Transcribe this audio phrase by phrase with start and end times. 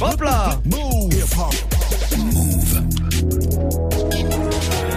[0.00, 0.58] Hop là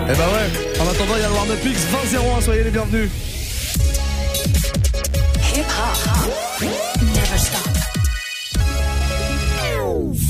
[0.09, 2.71] Eh bah ouais, en attendant, il y a le Warm Up Mix 20-01, soyez les
[2.71, 3.09] bienvenus.
[5.55, 6.61] Hip hop.
[7.01, 7.67] Never stop.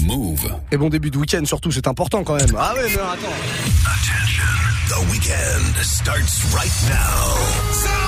[0.05, 0.52] Move.
[0.71, 2.48] Et bon début de week-end surtout, c'est important quand même.
[2.57, 3.34] Ah ouais, mais attends.
[3.86, 4.43] Attention,
[4.89, 8.06] the weekend starts right now.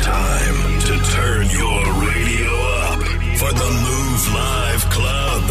[0.00, 2.52] It's time to turn your radio
[2.88, 3.00] up
[3.36, 5.44] for the Move Live Club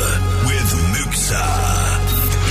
[0.50, 1.46] with Muxa.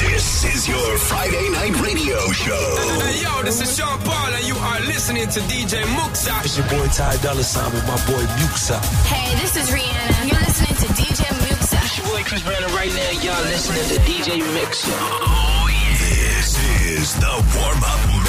[0.06, 3.02] This is your Friday night radio show.
[3.02, 6.44] Hey, yo, this is Sean Paul, and you are listening to DJ Muxa.
[6.44, 8.78] It's your boy Ty Dolla Sign with my boy Muxa.
[9.10, 10.30] Hey, this is Rihanna.
[10.30, 11.82] You're listening to DJ Muxa.
[11.82, 13.10] It's your boy Chris Brandon right now.
[13.26, 14.94] Y'all listening to DJ Muxa.
[14.94, 15.98] Oh, yeah.
[15.98, 16.54] This
[16.86, 18.27] is the warm-up mix.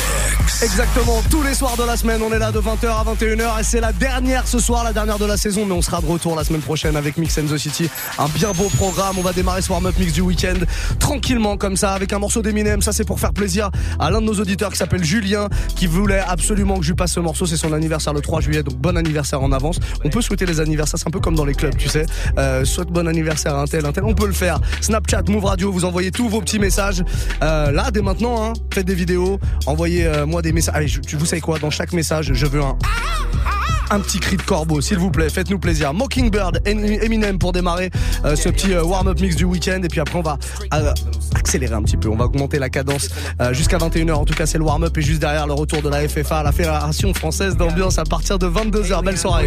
[0.62, 3.64] Exactement, tous les soirs de la semaine, on est là de 20h à 21h et
[3.64, 6.36] c'est la dernière ce soir, la dernière de la saison, mais on sera de retour
[6.36, 7.90] la semaine prochaine avec Mix and the City.
[8.18, 10.58] Un bien beau programme, on va démarrer ce warm-up mix du week-end
[11.00, 13.70] tranquillement comme ça avec un morceau d'Eminem, ça c'est pour faire plaisir
[14.00, 15.48] à l'un de nos auditeurs qui s'appelle Julien
[15.78, 18.62] qui voulait absolument que je lui passe ce morceau, c'est son anniversaire le 3 juillet,
[18.62, 19.80] donc bon anniversaire en avance.
[20.04, 22.06] On peut souhaiter les anniversaires, c'est un peu comme dans les clubs, tu sais.
[22.38, 24.60] Euh, souhaite bon anniversaire à un tel, un tel, on peut le faire.
[24.82, 27.02] Snapchat, Move Radio, vous envoyez tous vos petits messages.
[27.44, 31.42] Euh, là, dès maintenant, hein, faites des vidéos, envoyez-moi euh, des Allez, je, vous savez
[31.42, 31.60] quoi?
[31.60, 32.78] Dans chaque message, je veux un
[33.90, 35.30] un petit cri de corbeau, s'il vous plaît.
[35.30, 35.94] Faites-nous plaisir.
[35.94, 37.90] Mockingbird, Eminem pour démarrer
[38.26, 39.82] euh, ce petit euh, warm-up mix du week-end.
[39.84, 40.38] Et puis après, on va
[41.36, 42.10] accélérer un petit peu.
[42.10, 43.10] On va augmenter la cadence
[43.52, 44.14] jusqu'à 21h.
[44.14, 44.98] En tout cas, c'est le warm-up.
[44.98, 48.48] Et juste derrière, le retour de la FFA, la Fédération Française d'Ambiance à partir de
[48.48, 49.04] 22h.
[49.04, 49.46] Belle soirée.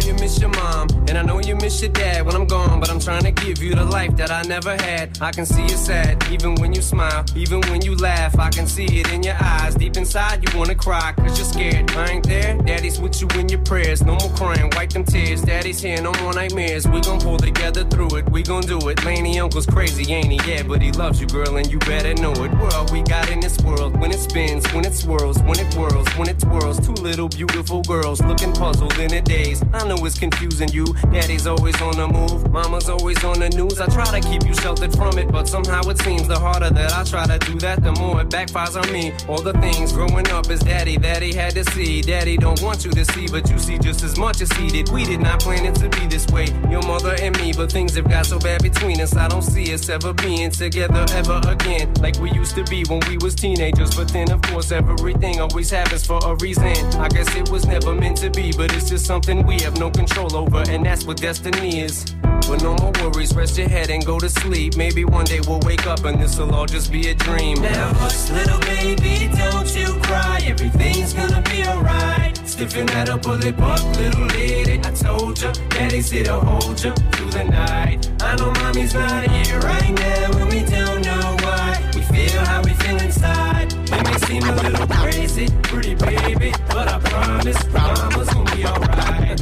[14.05, 15.41] No more crying, wipe them tears.
[15.41, 16.87] Daddy's here, no more nightmares.
[16.87, 19.03] We gon' pull together through it, we gon' do it.
[19.05, 20.51] Laney uncle's crazy, ain't he?
[20.51, 22.51] Yeah, but he loves you, girl, and you better know it.
[22.57, 26.07] World we got in this world, when it spins, when it swirls, when it whirls,
[26.17, 26.79] when it twirls.
[26.85, 29.63] Two little beautiful girls looking puzzled in a daze.
[29.73, 30.85] I know it's confusing you.
[31.11, 33.79] Daddy's always on the move, mama's always on the news.
[33.79, 36.93] I try to keep you sheltered from it, but somehow it seems the harder that
[36.93, 39.13] I try to do that, the more it backfires on me.
[39.27, 42.01] All the things growing up is daddy that he had to see.
[42.01, 44.89] Daddy don't want you to see, but you see just as much as he did.
[44.89, 47.95] We did not plan it to be this way, your mother and me, but things
[47.95, 49.15] have got so bad between us.
[49.15, 53.01] I don't see us ever being together ever again, like we used to be when
[53.09, 53.95] we was teenagers.
[53.95, 56.75] But then, of course, everything always happens for a reason.
[56.99, 59.91] I guess it was never meant to be, but it's just something we have no
[59.91, 62.05] control over, and that's what destiny is.
[62.47, 64.75] But no more worries, rest your head and go to sleep.
[64.75, 67.61] Maybe one day we'll wake up and this'll all just be a dream.
[67.61, 70.39] Now, hush, little baby, don't you cry.
[70.45, 72.37] Everything's gonna be alright.
[72.45, 74.79] Stiffen that up, pull it little lady.
[74.79, 78.09] I told ya, daddy's here to hold ya through the night.
[78.21, 81.91] I know mommy's not here right now, and we don't know why.
[81.95, 83.73] We feel how we feel inside.
[83.73, 89.41] It may seem a little crazy, pretty baby, but I promise, mama's gonna be alright.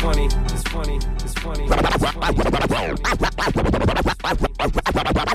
[0.00, 0.06] It's
[0.68, 1.66] funny, it's funny.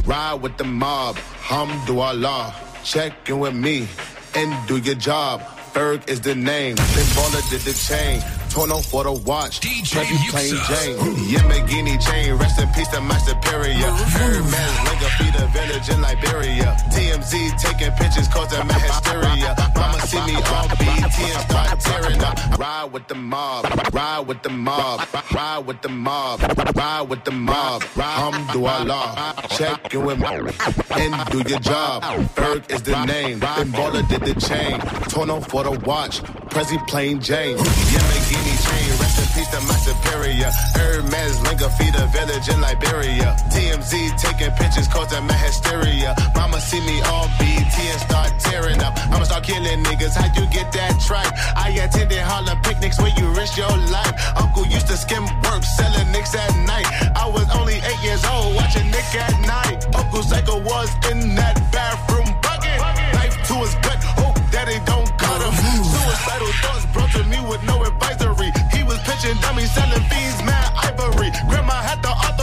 [0.06, 2.56] Ride with the mob, hum do Allah.
[2.86, 3.90] Check in with me
[4.36, 5.42] and do your job.
[5.74, 6.76] Ferg is the name.
[6.76, 8.22] Then baller did the chain.
[8.52, 9.60] Torno for the watch.
[9.60, 10.96] DJ plain Jane.
[11.34, 12.38] Yamagini chain.
[12.38, 13.90] Rest in peace to my superior.
[14.16, 16.78] Hermes Linga feed a village in Liberia.
[16.94, 19.56] TMZ taking pictures causing my hysteria.
[19.76, 20.70] Mama see me on
[21.14, 22.58] Start tearing up.
[22.58, 23.66] Ride with the mob.
[23.94, 25.08] Ride with the mob.
[25.34, 26.42] Ride with the mob.
[26.76, 27.84] Ride with the mob.
[27.96, 29.36] Allah.
[29.50, 32.04] Check in with me and do your job.
[32.36, 33.40] Ferg is the name.
[33.40, 34.80] Baller did the chain.
[35.10, 36.22] Torno for the watch.
[36.50, 37.58] Prezi plain Jane.
[37.58, 38.90] Yamagini chain.
[39.00, 40.52] Rest in peace to my superior.
[40.76, 43.36] Hermes Linga feed a village in Liberia.
[43.52, 46.16] TMZ taking pictures causing my hysteria.
[46.36, 48.94] Mama see me on BT and start tearing up.
[49.12, 50.16] I'ma start killing niggas.
[50.16, 51.34] How you get that tripe?
[51.56, 54.14] I attended Harlem picnics where you risk your life.
[54.36, 56.88] Uncle used to skim work selling nicks at night.
[57.16, 59.86] I was only eight years old watching Nick at night.
[59.96, 62.80] Uncle Psycho was in that bathroom bucket.
[63.16, 64.02] Knife to his gut.
[64.20, 65.54] Hope that he don't cut him.
[65.54, 70.72] Suicidal thoughts brought to me with no advisory He was pitching dummies, selling fiends, mad
[70.88, 71.32] ivory.
[71.50, 72.43] Grandma had the arthritis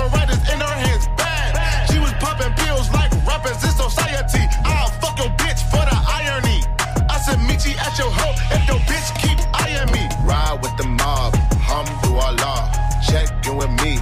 [7.98, 10.08] your hoe if your bitch keep eyeing me.
[10.24, 12.70] Ride with the mob, hum do Allah.
[13.06, 13.98] Check in with me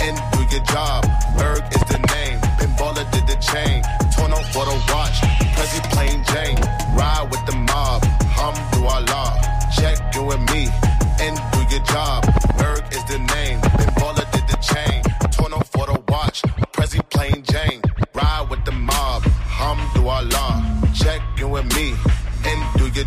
[0.00, 1.09] and do your job.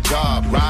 [0.04, 0.44] job.
[0.52, 0.63] Ride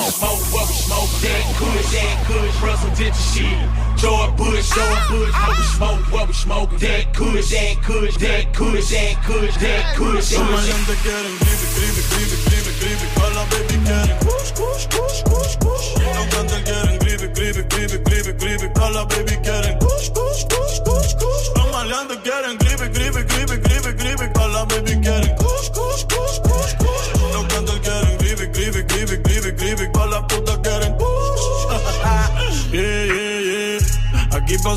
[0.00, 1.10] we smoke what we smoke.
[1.22, 3.58] That Kush, that Kush, Russell did the shit.
[4.00, 6.70] George Bush, George Bush, how we smoke what we smoke.
[6.78, 10.30] That Kush, that Kush, that Kush, that Kush, that Kush.
[10.34, 13.06] Toma yanında gelin gibi gibi gibi gibi gibi.
[13.16, 14.16] Kala baby gelin.
[14.26, 15.84] Kuş kuş kuş kuş kuş.
[16.02, 18.72] Yanım yanında gelin gibi gibi gibi gibi gibi.
[18.74, 19.78] Kala baby gelin.
[19.78, 21.44] Kuş kuş kuş kuş kuş.
[21.54, 22.63] Toma yanında gelin.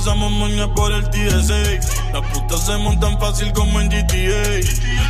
[0.07, 2.13] Pasamos moña por el TSA.
[2.13, 4.61] Las putas se montan fácil como en GTA.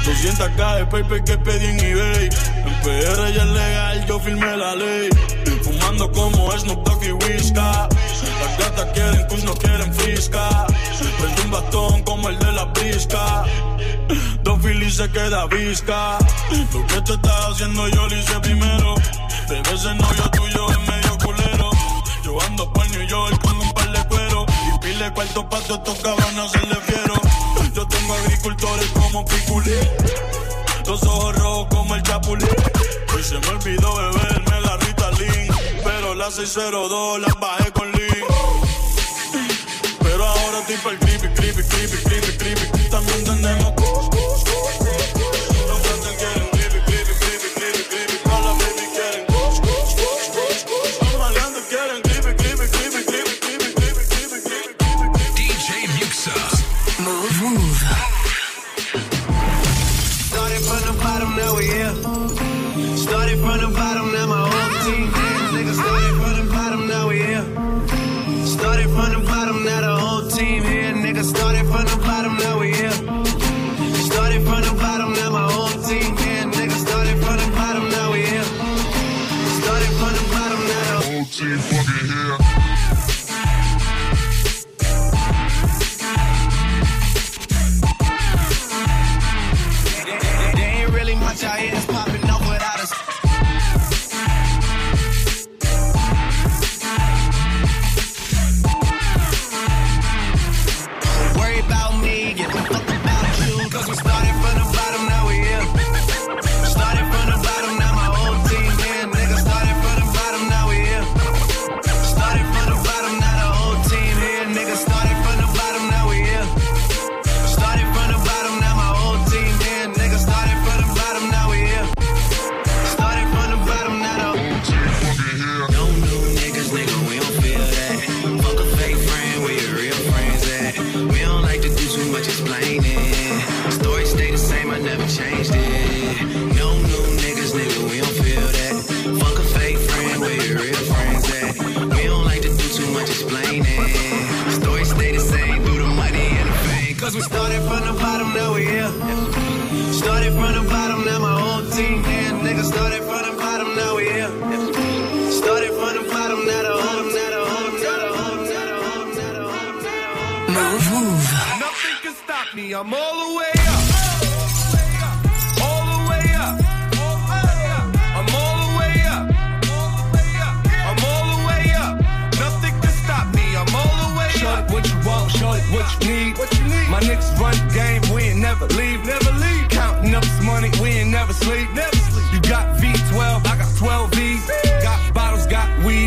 [0.04, 2.30] 200k de paper que pedí en eBay.
[2.66, 5.10] En PR ya es legal, yo firmé la ley.
[5.62, 7.88] Fumando como Snoop Dogg y Whisca.
[8.42, 10.66] Las gatas quieren kush, no quieren frisca.
[11.20, 13.46] Prende un bastón como el de la brisca.
[14.42, 16.18] Dos filis se queda visca.
[16.74, 18.96] Lo que te estás haciendo yo lo hice primero.
[19.48, 21.70] Bebé, ese novio tuyo es medio culero.
[22.24, 23.77] Yo ando por New York con un.
[24.98, 27.14] Y pile cuarto pato estos cabrones se le fiero.
[27.76, 29.88] Yo tengo agricultores como piculín.
[30.88, 32.50] Los ojos rojos como el chapulín.
[33.14, 35.54] Hoy se me olvidó beberme la Ritalin.
[35.84, 38.26] Pero la 602 la bajé con Lean.
[40.00, 42.78] Pero ahora estoy el creepy, creepy, creepy, creepy, creepy.
[74.38, 74.97] in front of us.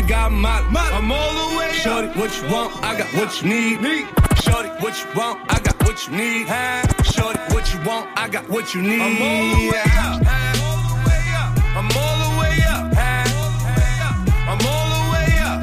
[0.01, 0.59] Weed, got my.
[0.93, 1.73] I'm all the way up.
[1.73, 2.83] Shorty, what you want?
[2.83, 4.07] I got what you need.
[4.43, 5.39] Shorty, what you want?
[5.49, 6.47] I got what you need.
[7.05, 8.09] Shorty, what you want?
[8.17, 9.01] I got what you need.
[9.01, 10.21] I'm all the way up.
[11.77, 12.83] I'm all the way up.
[14.51, 15.59] I'm all the way up.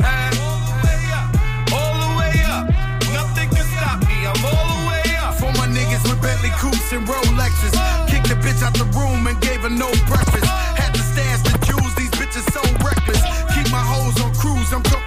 [1.73, 2.65] All the way up.
[3.13, 4.27] Nothing can stop me.
[4.27, 5.35] I'm all the way up.
[5.35, 7.75] For my niggas with Bentley coupes and Rolexes.
[8.09, 10.58] Kicked the bitch out the room and gave her no breakfast.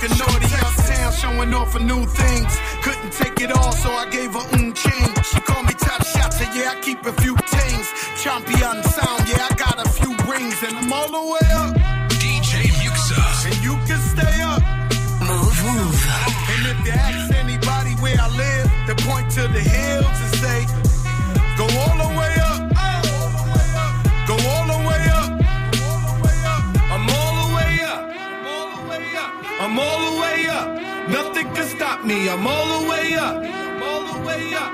[0.01, 2.51] Cruise, I'm naughty uptown, showing off for new things.
[2.83, 5.25] Couldn't take it all, so I gave her un change.
[5.25, 7.85] She called me top shot, so yeah, I keep a few things.
[8.21, 11.75] Champion sound, yeah, I got a few rings, and I'm all the way up.
[12.21, 13.21] DJ Muxa.
[13.47, 14.61] And you can stay up.
[15.21, 15.99] Move, move.
[16.51, 20.20] And if you ask anybody where I live, they point to the hills
[32.11, 32.29] me.
[32.29, 33.35] I'm all the way up.
[33.37, 34.71] I'm all the way up.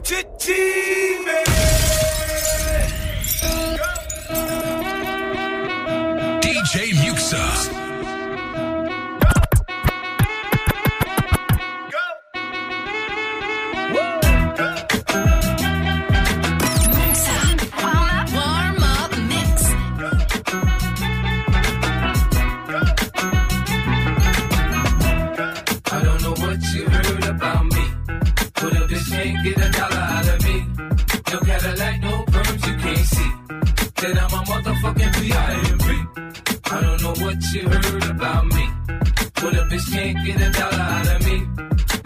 [0.00, 1.01] DJ
[39.72, 41.38] bitch can't get a dollar out of me.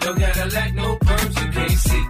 [0.05, 2.03] No Cadillac, no perms, you can't see.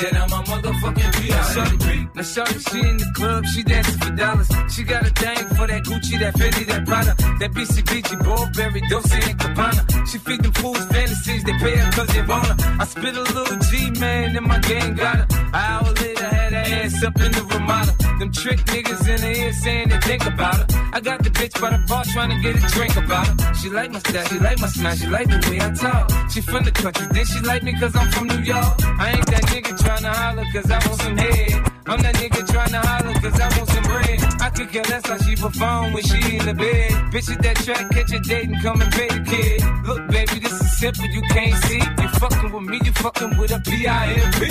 [0.00, 2.08] That I'm a motherfucking P.I.M.P.
[2.14, 4.50] Now shorty, she in the club, she dancing for dollars.
[4.74, 9.20] She got a thing for that Gucci, that Fendi, that Prada, that BCBG, Burberry, Dolce
[9.30, 9.82] and Cabana.
[10.06, 12.56] She feed them fools fantasies, they pay her cause they want her.
[12.80, 15.26] I spit a little G, man, and my gang got her.
[15.30, 18.01] An hour later, had her ass up in the Ramada.
[18.18, 20.66] Them trick niggas in the ear saying they think about her.
[20.92, 23.54] I got the bitch by the bar trying to get a drink about her.
[23.54, 26.30] She like my style, she like my smile, she like the way I talk.
[26.30, 28.74] She from the country, then she like me cause I'm from New York.
[28.98, 31.72] I ain't that nigga trying to holler cause I want some head.
[31.86, 34.18] I'm that nigga trying to holler cause I want some bread.
[34.40, 36.92] I could care less how she perform when she in the bed.
[37.12, 39.62] Bitch at that track, catch a date and come and pay the kid.
[39.86, 41.82] Look, baby, this is simple, you can't see.
[42.02, 44.48] You fucking with me, you fucking with a P.I.M.P.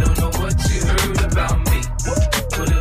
[0.00, 1.79] Don't know what you heard about me.
[2.02, 2.79] Put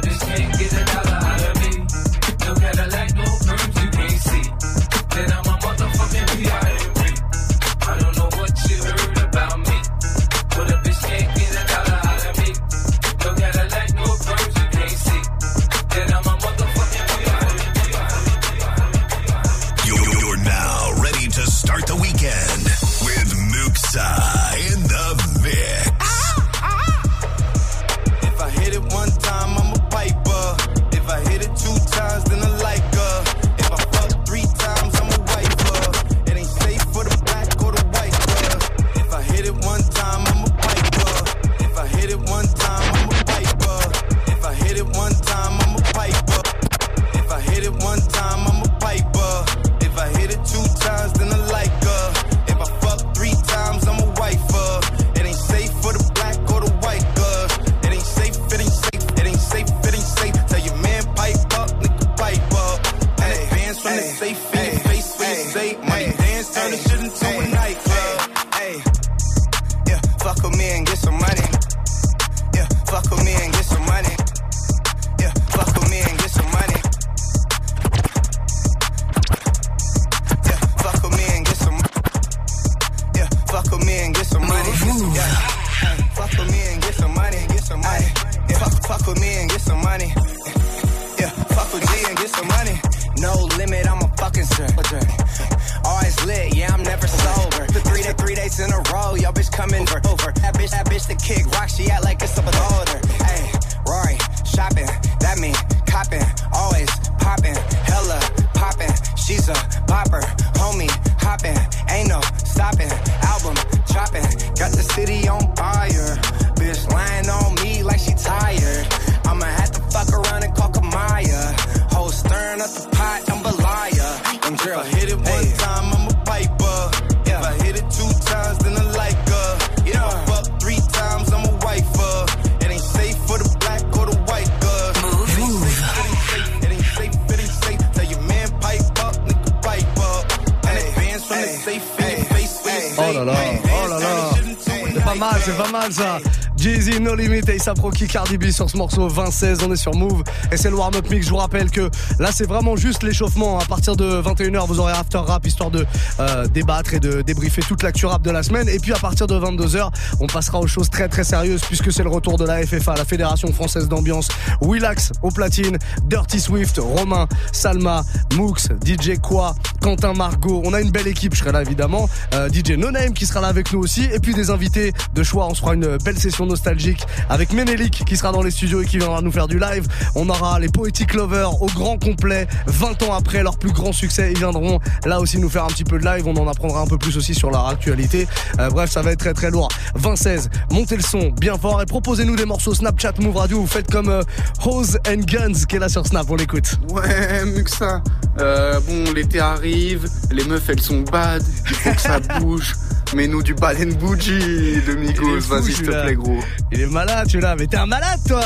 [147.69, 149.59] No Limit et Issa Proki, Cardi B sur ce morceau 2016.
[149.67, 151.25] On est sur Move et c'est le warm-up mix.
[151.25, 153.59] Je vous rappelle que là, c'est vraiment juste l'échauffement.
[153.59, 155.85] À partir de 21h, vous aurez After Rap histoire de
[156.19, 158.67] euh, débattre et de débriefer toute l'actu rap de la semaine.
[158.69, 162.03] Et puis à partir de 22h, on passera aux choses très très sérieuses puisque c'est
[162.03, 164.27] le retour de la FFA, la Fédération Française d'Ambiance.
[164.61, 168.03] Willax au platine, Dirty Swift, Romain, Salma,
[168.35, 170.61] Mooks, DJ Quoi, Quentin Margot.
[170.65, 172.09] On a une belle équipe, je serai là évidemment.
[172.33, 174.03] Euh, DJ No Name qui sera là avec nous aussi.
[174.13, 175.47] Et puis des invités de choix.
[175.47, 178.85] On se fera une belle session nostalgique avec Ménélique qui sera dans les studios et
[178.85, 179.87] qui viendra nous faire du live.
[180.15, 182.47] On aura les Poetic Lovers au grand complet.
[182.67, 185.83] 20 ans après leur plus grand succès, ils viendront là aussi nous faire un petit
[185.83, 186.27] peu de live.
[186.27, 188.27] On en apprendra un peu plus aussi sur leur actualité.
[188.59, 189.69] Euh, bref, ça va être très très lourd.
[189.95, 193.61] 2016, montez le son bien fort et proposez-nous des morceaux Snapchat Move Radio.
[193.61, 194.23] Vous faites comme euh,
[194.65, 196.25] Hose and Guns qui est là sur Snap.
[196.29, 196.79] On l'écoute.
[196.91, 198.01] Ouais, Muxa.
[198.39, 202.75] Euh, bon, l'été arrive, les meufs elles sont bad, il faut que ça bouge.
[203.15, 206.39] Mais nous du bad and bougie de Migos, vas-y s'il te plaît gros.
[206.71, 208.41] Il est malade, tu là, mais t'es un malade, toi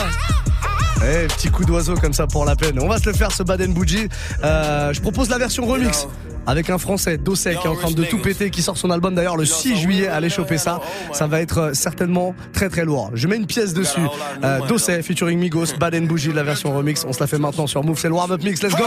[1.03, 2.79] Eh, petit coup d'oiseau comme ça pour la peine.
[2.79, 4.07] On va se le faire ce Baden Bougie.
[4.43, 6.07] Euh, je propose la version remix
[6.46, 9.16] avec un français, Dossé, qui est en train de tout péter, qui sort son album
[9.16, 10.08] d'ailleurs le 6 juillet.
[10.08, 10.80] Allez choper ça.
[11.12, 13.12] Ça va être euh, certainement très très lourd.
[13.14, 14.08] Je mets une pièce dessus.
[14.44, 17.06] Euh, Dossé featuring Migos, Baden Bougie, la version remix.
[17.08, 18.00] On se la fait maintenant sur Move.
[18.00, 18.62] C'est le warm-up mix.
[18.62, 18.86] Let's go!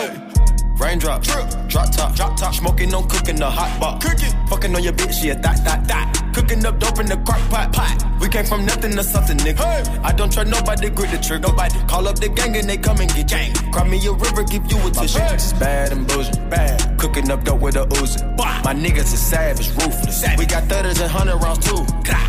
[0.78, 4.02] Raindrop, drop drop top, drop top, smoking on cooking the hot pot.
[4.02, 6.32] Cooking, fucking on your bitch, yeah, that, that, that.
[6.34, 7.96] Cooking up dope in the crock pot, pot.
[8.20, 9.58] We came from nothing to something, nigga.
[9.58, 10.00] Hey.
[10.02, 11.48] I don't trust nobody, grip the trigger.
[11.48, 13.52] Nobody call up the gang and they come and get gang.
[13.72, 15.18] Cry me a river, give you a tissue.
[15.18, 16.98] Just bad and bullshit, bad.
[16.98, 18.20] Cooking up dope with a Uzi.
[18.38, 20.24] My niggas are savage, ruthless.
[20.38, 21.82] We got thudders and hundred rounds too.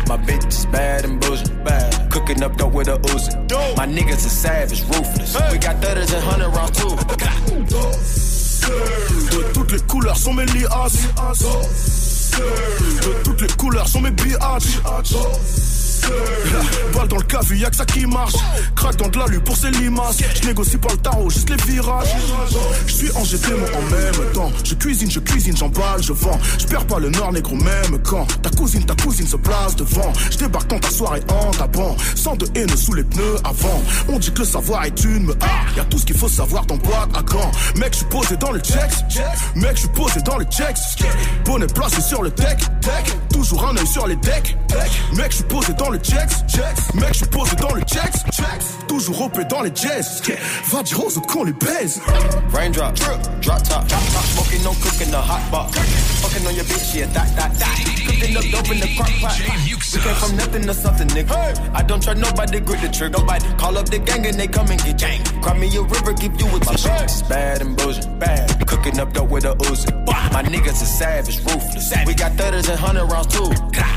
[0.08, 2.10] My bitch is bad and bullshit, bad.
[2.10, 3.76] Cooking up dope with a Uzi.
[3.76, 5.36] My niggas are savage, ruthless.
[5.52, 8.37] We got thudders and hundred rounds too.
[8.62, 11.02] De toutes les couleurs sont mes liasses.
[13.02, 14.78] De toutes les couleurs sont mes biatchs.
[16.94, 18.34] Balle dans le café, y'a que ça qui marche.
[18.74, 20.18] Craque dans de l'alu pour ses limaces.
[20.40, 22.14] Je négocie pas le tarot, juste les virages.
[22.86, 24.50] Je suis en GT, en même temps.
[24.64, 26.38] Je cuisine, je cuisine, j'emballe, je vends.
[26.58, 30.12] Je perds pas le nord négro, même quand ta cousine, ta cousine se place devant.
[30.30, 31.96] Je débarque dans ta soirée en tapant.
[32.14, 33.82] Sans de haine sous les pneus avant.
[34.08, 35.46] On dit que le savoir est une me ah.
[35.76, 37.50] Y'a tout ce qu'il faut savoir dans boîte à quand.
[37.76, 39.04] Mec, je suis posé dans le checks.
[39.54, 40.78] Mec, je suis posé dans le checks.
[41.44, 42.58] Bonnet placé sur le deck.
[43.38, 44.56] Toujours un œil sur les decks.
[45.14, 46.32] Mec, je suis posé dans le checks.
[46.94, 48.12] Mec, je suis posé dans le checks.
[48.88, 50.20] Toujours opé dans les jazz.
[50.72, 52.00] Va dire aux autres qu'on les baise.
[52.52, 53.88] Raindrop, drop top, drop top.
[54.34, 55.72] Smoking on cooking the hot pot.
[55.72, 58.07] Fucking on your bitch, yeah, that, that, that.
[58.18, 59.38] Up dope in the crock pot.
[59.94, 61.74] We came from nothing to something, nigga.
[61.74, 63.18] I don't trust nobody, grip the trigger.
[63.18, 65.24] Nobody call up the gang and they come and get gang.
[65.40, 66.88] Cry me a river, give you a tissue.
[66.90, 68.66] It's bad and bullshit, bad.
[68.66, 69.88] Cooking up dope with a Uzi.
[70.32, 71.92] My niggas are savage, ruthless.
[72.06, 73.48] We got thudders and hundred rounds too.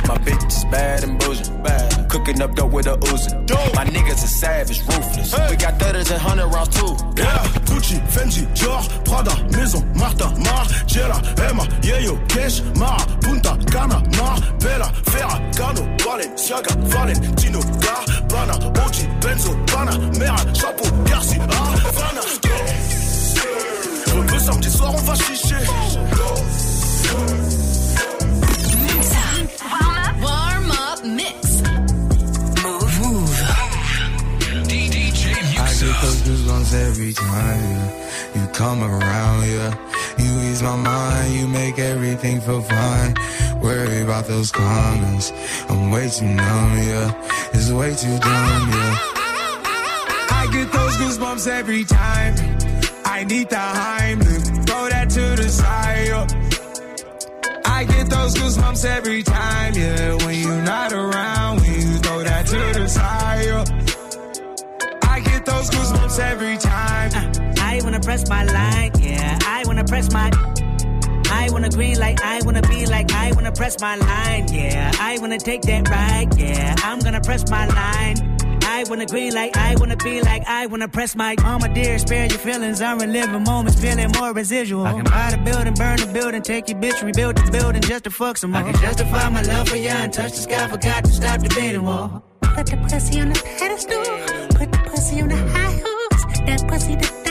[0.08, 2.10] My bitch is bad and bullshit, bad.
[2.10, 3.76] Cooking up dope with a Uzi.
[3.76, 5.34] My niggas are savage, ruthless.
[5.50, 6.96] We got thudders and hundred rounds too.
[7.18, 11.18] Yeah, Gucci, Fendi, Dior, Prada, Maison, Marta, Margiela,
[11.50, 19.98] Emma, Yeyo, Cash, Mara, Punta, Cana, Mar, Bella, Ferragamo, Balenciaga, Valentino, Gabbana, Oji, Benzo, Bana,
[20.18, 22.22] Mera, Chapeau, Garcia, Havana.
[24.32, 25.58] Le samedi soir, on va chicher.
[30.22, 31.62] Warm up mix.
[32.64, 33.42] Move, move.
[35.58, 37.90] I get those goosebumps every time
[38.36, 39.74] you come around, yeah.
[40.18, 43.16] You ease my mind, you make everything feel fine.
[43.62, 45.32] Worry about those comments,
[45.70, 47.50] I'm way too numb, yeah.
[47.54, 48.98] It's way too dumb, yeah.
[50.40, 52.34] I get those goosebumps every time.
[53.06, 56.08] I need the Heimlich, throw that to the side.
[56.08, 56.28] yeah.
[57.66, 60.16] I get those goosebumps every time, yeah.
[60.26, 63.46] When you're not around, when you throw that to the side.
[63.46, 65.10] yeah.
[65.14, 67.12] I get those goosebumps every time.
[67.60, 69.38] I wanna press my line, yeah.
[69.46, 70.51] I wanna press my.
[71.62, 74.92] I wanna green like I wanna be like I wanna press my line, yeah.
[75.00, 76.76] I wanna take that ride, yeah.
[76.84, 78.18] I'm gonna press my line.
[78.64, 81.36] I wanna green like I wanna be like I wanna press my.
[81.38, 82.82] Oh Mama dear, spare your feelings.
[82.82, 84.88] I'm reliving moments, feeling more residual.
[84.88, 88.06] I can buy the building, burn the building, take your bitch, rebuild the building just
[88.06, 88.62] to fuck some more.
[88.64, 91.84] I can justify my love for you and touch the sky, forgot to stop debating
[91.84, 92.24] wall.
[92.42, 94.04] Put the pussy on the pedestal.
[94.58, 96.40] Put the pussy on the high horse.
[96.48, 97.31] That pussy to die for.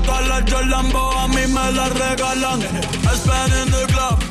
[0.00, 0.44] Todas las
[1.18, 2.60] a mí me las regalan.
[2.62, 4.21] I spend in the club,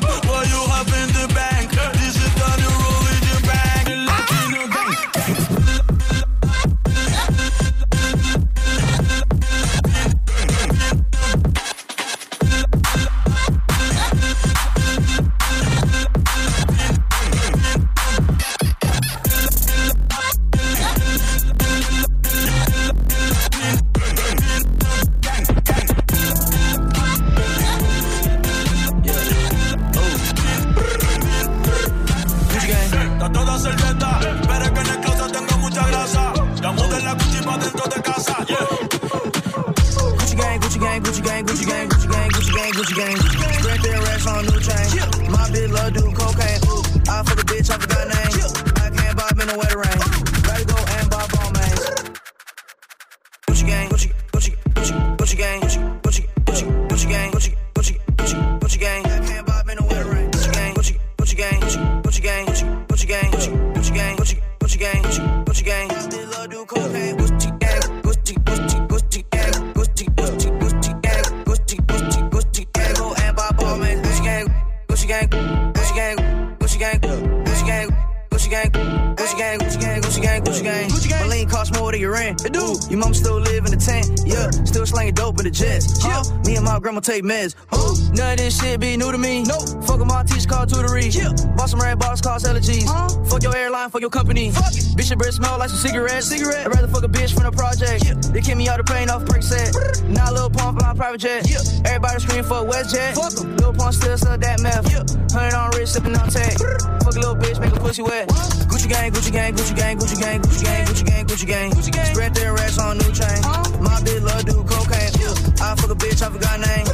[87.02, 87.54] me and my grandma take meds.
[87.74, 89.44] Ooh, none of this shit be new to me.
[89.44, 89.84] Nope.
[89.84, 91.10] Fuck 'em, my teacher called tutory.
[91.14, 91.32] Yeah.
[91.56, 92.86] Bought some red bottles, cost allergies.
[93.28, 94.50] Fuck your airline, fuck your company.
[94.50, 94.84] Fuck it.
[94.96, 96.28] Bitch, your breath smell like some cigarettes.
[96.28, 96.66] Cigarette.
[96.66, 98.04] I'd rather fuck a bitch from the project.
[98.04, 98.14] Yeah.
[98.32, 99.74] They kick me out the plane off perk set.
[100.08, 101.48] Now a little pump on my private jet.
[101.48, 101.60] Yeah.
[101.86, 103.14] Everybody scream for WestJet.
[103.14, 103.56] Fuck 'em.
[103.56, 104.90] Lil pump still sell that meth.
[104.90, 105.04] Yeah.
[105.32, 106.58] Hundred on wrist, sipping on tech.
[107.04, 108.28] Fuck a little bitch, make a pussy wet.
[108.28, 111.92] Gucci gang, Gucci gang, Gucci gang, Gucci gang, Gucci gang, Gucci gang, Gucci gang, Gucci
[111.92, 112.14] gang.
[112.14, 113.40] Spread their racks on new chain.
[113.80, 115.41] My bitch love do cocaine.
[115.62, 116.86] I fuck a bitch, I forgot name.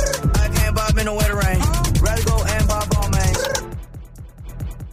[0.44, 1.60] I can't bob in the wetter rain.
[2.04, 3.34] Rather go and bob all man.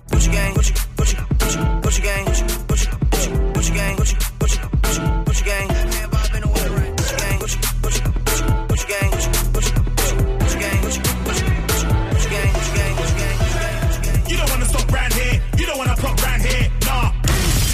[0.09, 5.01] Gucci gang, Gucci, Gucci, Gucci, Gucci gang, Gucci, Gucci, Gucci, Gucci gang, Gucci, Gucci, Gucci,
[5.25, 5.69] Gucci gang.
[5.69, 6.95] I can't bob in the wetter rain.
[6.95, 11.87] Gucci gang, Gucci, Gucci, Gucci, Gucci gang, Gucci, Gucci, Gucci, Gucci gang, Gucci, Gucci, Gucci,
[12.15, 14.29] Gucci gang, Gucci gang, Gucci gang, Gucci gang.
[14.31, 15.35] You don't wanna stop round here.
[15.59, 16.71] You don't wanna pop round here.
[16.87, 17.11] Nah.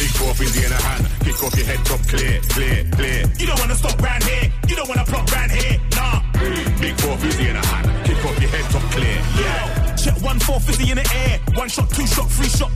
[0.01, 1.05] Big four fizzy in a hand.
[1.23, 3.21] Kick off your head top clear, clear, clear.
[3.37, 4.51] You don't wanna stop round here.
[4.67, 5.30] You don't wanna pop
[10.81, 11.39] one in the air.
[11.53, 12.71] One shot, two shot, three shot.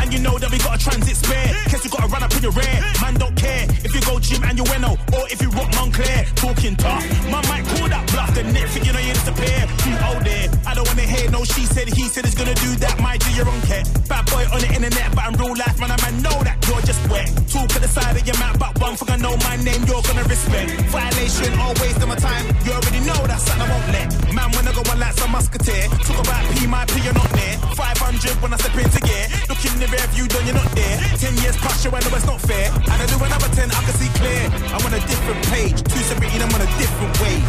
[0.00, 1.50] And you know that we got a transit spare.
[1.70, 2.78] Guess you gotta run up in your rear.
[3.00, 6.26] Man don't care if you go gym and you winnow or if you rock Montclair.
[6.36, 7.04] Talking tough.
[7.30, 8.34] Man might call that bluff.
[8.34, 9.66] The net think you know you disappear.
[9.82, 10.48] Too old there.
[10.66, 13.00] I don't wanna hear no she said he said he's gonna do that.
[13.00, 13.88] Might do your own cat.
[14.08, 16.84] Bad boy on the internet, but in real life, man, I man know that you're
[16.84, 17.28] just wet.
[17.48, 20.04] Talk at the side of your mouth, but one thing I know my name, you're
[20.04, 20.70] gonna respect.
[20.92, 22.44] Violation, always on my time.
[22.64, 24.08] You already know that's something I won't let.
[24.36, 27.30] Man, when I go on like some musketeer, talk about P, my P, you're not
[27.32, 27.56] there.
[27.72, 29.26] 500 when I step into gear.
[29.48, 30.96] Look in the rear view, done, you're not there.
[31.16, 32.68] 10 years past you, I know it's not fair.
[32.68, 34.44] And I do another 10, I can see clear.
[34.76, 35.78] I'm on a different page.
[35.88, 37.48] 217, I'm on a different wave.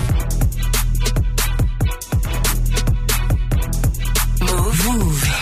[4.47, 5.39] Move, move.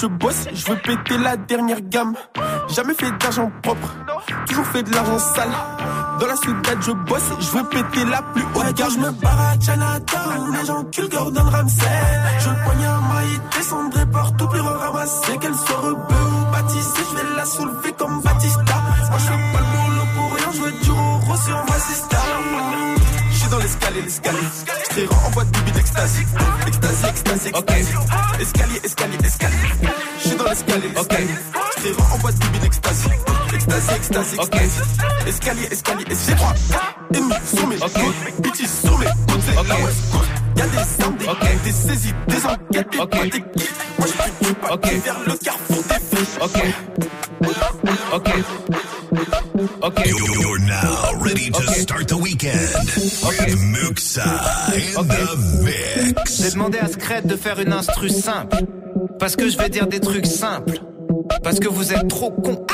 [0.00, 2.14] Je bosse, je veux péter la dernière gamme.
[2.68, 3.94] Jamais fait d'argent propre,
[4.46, 5.50] toujours fait de l'argent sale.
[6.20, 8.90] Dans la soudade, je bosse, je veux péter la plus haute gamme.
[8.90, 11.84] je me barre à Chinatown, les gens culent Gordon Ramsay.
[12.40, 15.38] Je le poignard maille, descendrai partout, puis ramasser.
[15.38, 18.74] Qu'elle soit rebeu ou baptisée, je vais la soulever comme Batista.
[19.10, 22.16] Moi, je fais pas le boulot pour rien, je veux du euro sur ma sister.
[23.30, 24.38] Je suis dans l'escalier, l'escalier.
[24.96, 26.26] Je en boîte de bide extasie.
[26.66, 27.97] Extasie, extasie, extasie.
[34.08, 34.38] Extasie.
[35.26, 36.36] Escalier, escalier, escalier.
[36.36, 36.54] Droit,
[37.14, 37.92] ennemis sur mes côtes.
[38.40, 39.54] Bitches sur mes côtés.
[39.54, 40.30] La West Coast.
[40.56, 43.28] Y'a des armes, des des saisies, des enquêtes, des okay.
[43.28, 43.38] des.
[43.38, 43.46] Moi
[44.00, 44.96] je suis pas okay.
[45.04, 46.38] vers le carrefour des friches.
[46.40, 46.58] Ok.
[48.14, 48.28] Ok.
[49.82, 50.06] Ok.
[50.06, 52.58] You're now ready to start the weekend
[53.26, 54.24] with Muxa
[54.72, 56.42] in the mix.
[56.42, 58.56] J'ai demandé à Scred de faire une instru simple.
[59.18, 60.80] Parce que je vais dire des trucs simples.
[61.42, 62.66] Parce que vous êtes trop con.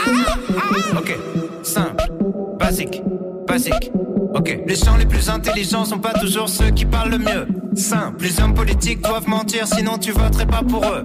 [0.97, 1.17] Ok.
[1.63, 2.05] Simple.
[2.59, 3.03] Basique.
[3.47, 3.91] Basique.
[4.35, 4.61] Ok.
[4.67, 7.47] Les gens les plus intelligents sont pas toujours ceux qui parlent le mieux.
[7.75, 8.25] Simple.
[8.25, 11.05] Les hommes politiques doivent mentir, sinon tu voterais pas pour eux.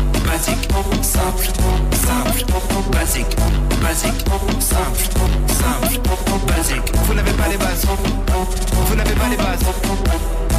[0.41, 0.71] Basique,
[1.03, 1.45] simple,
[1.93, 2.45] simple,
[2.91, 3.37] basique,
[3.79, 4.25] basique,
[4.59, 5.03] simple,
[5.47, 5.99] simple,
[6.47, 6.95] basique.
[7.05, 7.85] Vous n'avez pas les bases.
[8.87, 10.50] Vous n'avez pas les bases.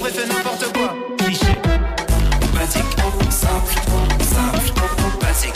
[0.00, 0.94] d'après fait n'importe quoi.
[1.18, 1.58] Cliché.
[2.54, 2.84] Basique.
[3.30, 3.74] Simple.
[4.22, 4.72] Simple.
[5.20, 5.54] Basique.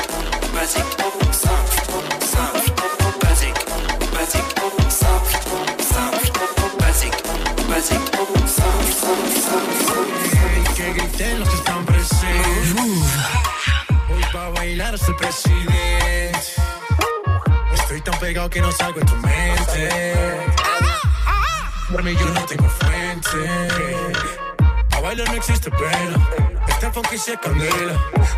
[0.54, 0.84] Basique.
[1.32, 1.74] Simple.
[2.20, 2.72] Simple.
[3.22, 3.66] Basique.
[4.12, 4.50] Basique.
[4.90, 5.32] Simple.
[5.80, 6.30] Simple.
[6.78, 7.22] Basique.
[7.68, 8.10] Basique.
[8.46, 8.88] Simple.
[8.96, 9.32] Simple.
[9.40, 10.74] Simple.
[10.76, 12.74] Que griten los que están presentes.
[14.10, 16.38] Hoy pa' bailar soy presidente.
[17.72, 20.83] Estoy tan pegado que no salgo de tu mente.
[22.02, 22.68] Mí yo no tengo.
[24.92, 26.28] A bailar no existe pena.
[26.68, 27.94] Este funky se candela.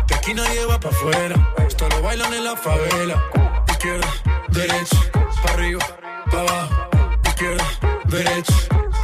[0.07, 1.35] De aquí nadie va pa' afuera.
[1.67, 3.21] Esto lo bailan en la favela.
[3.69, 4.07] Izquierda,
[4.49, 4.97] derecha,
[5.43, 5.85] pa' arriba,
[6.31, 6.89] pa' abajo.
[7.25, 7.65] Izquierda,
[8.05, 8.53] derecha,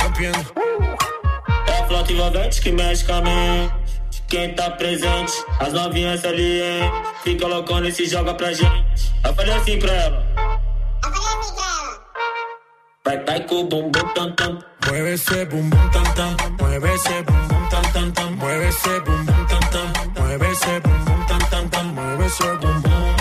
[0.01, 0.53] rompiendo.
[1.67, 3.73] É flauta envolvente que mexe com a mente.
[4.29, 6.91] Quem tá presente, as novinhas ali, hein?
[7.23, 9.11] Fica loucona e se joga pra gente.
[9.25, 10.42] Eu falei assim pra ela.
[13.13, 14.59] Vai, vai com o bumbum tam tam.
[14.87, 16.35] Mueve ese bum bum tam tam.
[16.59, 18.35] Mueve ese bum bum tam tam tam.
[18.37, 19.93] Mueve ese bum bum tam tam.
[20.17, 21.87] Mueve ese bum bum tam tam tam.
[21.93, 23.15] Mueve ese bum bum.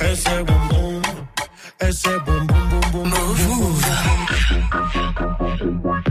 [0.00, 1.02] Ese bum bum.
[1.80, 3.10] Ese bum bum bum bum.
[3.10, 3.80] Move.
[5.40, 6.09] DJ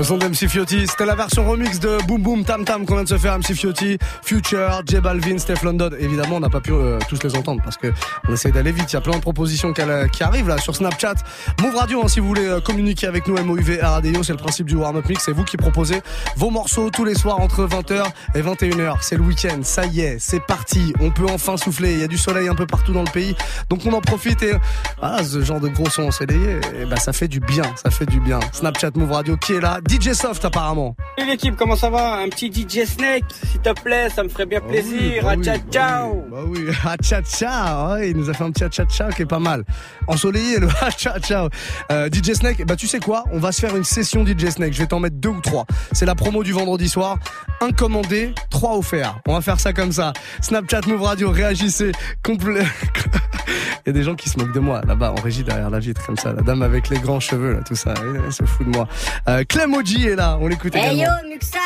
[0.00, 2.94] Le son de MC Fiotti, c'était la version remix de Boom Boom Tam Tam qu'on
[2.94, 5.90] vient de se faire MC Fiotti, Future, J Balvin, Steph London.
[5.98, 7.92] Évidemment, on n'a pas pu euh, tous les entendre parce que
[8.26, 8.90] on essaie d'aller vite.
[8.90, 11.16] Il y a plein de propositions qu'elle- qui arrivent là sur Snapchat.
[11.60, 14.68] Move Radio, hein, si vous voulez euh, communiquer avec nous, MOUV RADIO, c'est le principe
[14.68, 15.22] du warm-up mix.
[15.22, 16.00] C'est vous qui proposez
[16.34, 18.96] vos morceaux tous les soirs entre 20h et 21h.
[19.02, 20.94] C'est le week-end, ça y est, c'est parti.
[21.00, 21.92] On peut enfin souffler.
[21.92, 23.36] Il y a du soleil un peu partout dans le pays,
[23.68, 24.54] donc on en profite et
[25.02, 28.06] ah, ce genre de gros son ensoleillé, eh ben, ça fait du bien, ça fait
[28.06, 28.40] du bien.
[28.52, 30.94] Snapchat Move Radio qui est là, DJ Soft apparemment.
[31.18, 32.18] Salut l'équipe, comment ça va?
[32.18, 35.24] Un petit DJ Snake, s'il te plaît, ça me ferait bien plaisir.
[35.24, 36.24] bah Ah, oui, ciao, bah ciao.
[36.30, 39.26] Bah oui, ha cha ouais, il nous a fait un petit ha cha qui est
[39.26, 39.64] pas mal.
[40.06, 41.48] Ensoleillé le ha cha
[41.90, 43.24] Euh, DJ Snake, bah tu sais quoi?
[43.32, 44.72] On va se faire une session DJ Snake.
[44.74, 45.66] Je vais t'en mettre deux ou trois.
[45.90, 47.18] C'est la promo du vendredi soir.
[47.60, 49.18] Un commandé, trois offerts.
[49.26, 50.12] On va faire ça comme ça.
[50.40, 51.90] Snapchat Move Radio, réagissez.
[52.22, 52.64] Complet.
[53.84, 55.78] Il y a des gens qui se moquent de moi là-bas en régie derrière la
[55.80, 56.32] vitre comme ça.
[56.32, 57.94] La dame avec les grands cheveux là, tout ça.
[57.96, 58.86] Elle, elle se fout de moi.
[59.28, 61.28] Euh, Clem Est là, on l'écoute Hey yo, également.
[61.30, 61.58] Muxa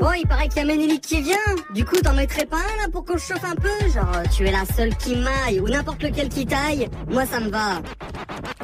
[0.00, 1.34] Bon, il paraît qu'il y a Ménélique qui vient.
[1.74, 3.68] Du coup, t'en mettrais pas un là pour qu'on chauffe un peu?
[3.92, 6.88] Genre, euh, tu es la seule qui maille ou n'importe lequel qui taille.
[7.10, 7.80] Moi, ça me va.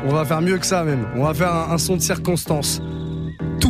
[0.05, 1.09] On va faire mieux que ça même.
[1.17, 2.81] On va faire un, un son de circonstance.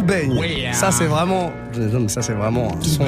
[0.04, 0.32] Tout baigne.
[0.38, 0.68] Ouais.
[0.72, 1.52] Ça c'est vraiment.
[1.76, 2.70] Non, mais ça c'est vraiment.
[2.82, 3.04] son-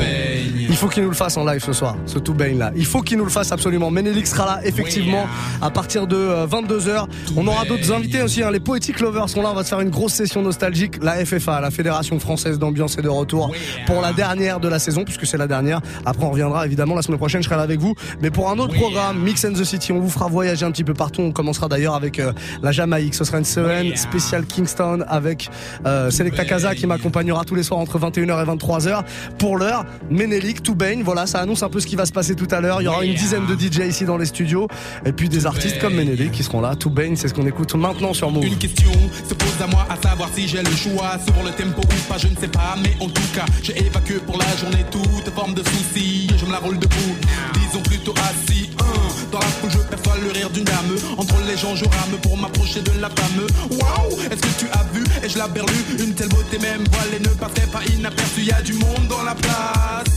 [0.69, 2.73] Il faut qu'il nous le fasse en live ce soir, ce tout baigne là.
[2.77, 3.91] Il faut qu'il nous le fasse absolument.
[3.91, 5.27] Ménélique sera là effectivement
[5.63, 7.07] à partir de 22h.
[7.37, 8.43] On aura d'autres invités aussi.
[8.43, 8.51] hein.
[8.51, 9.51] Les Poetic Lovers sont là.
[9.53, 11.03] On va se faire une grosse session nostalgique.
[11.03, 13.53] La FFA, la Fédération Française d'Ambiance est de retour
[13.87, 15.81] pour la dernière de la saison puisque c'est la dernière.
[16.05, 17.43] Après on reviendra évidemment la semaine prochaine.
[17.43, 17.95] Je serai là avec vous.
[18.21, 20.85] Mais pour un autre programme, Mix and the City, on vous fera voyager un petit
[20.85, 21.23] peu partout.
[21.23, 22.33] On commencera d'ailleurs avec euh,
[22.63, 23.15] la Jamaïque.
[23.15, 25.49] Ce sera une semaine spéciale Kingston avec
[25.87, 29.03] euh, Selecta Casa qui m'accompagnera tous les soirs entre 21h et 23h.
[29.39, 31.03] Pour l'heure, Ménélique, tout baigne.
[31.03, 32.81] Voilà, ça annonce un peu ce qui va se passer tout à l'heure.
[32.81, 34.69] Il y aura une dizaine de DJ ici dans les studios.
[35.05, 36.75] Et puis des artistes comme Ménélique qui seront là.
[36.77, 38.45] Tout baigne, c'est ce qu'on écoute maintenant sur Move.
[38.45, 38.91] Une question
[39.29, 42.19] se pose à moi à savoir si j'ai le choix sur le tempo ou pas,
[42.19, 45.55] je ne sais pas, mais en tout cas, j'ai évacué pour la journée toute forme
[45.55, 46.29] de soucis.
[46.37, 47.17] Je me la roule debout,
[47.55, 48.71] disons plutôt assis.
[48.81, 48.85] Hein.
[49.33, 50.97] Dans la foule, je le rire d'une dame.
[51.17, 53.47] Entre les gens, je rame pour m'approcher de la femme.
[53.71, 55.05] Waouh, est-ce que tu as vu?
[55.25, 58.43] Et je la berlu, une telle beauté même voilée ne passait pas inaperçue.
[58.43, 60.13] Y a du monde dans la place.